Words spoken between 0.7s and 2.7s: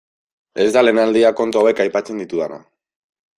da lehen aldia kontu hauek aipatzen ditudana.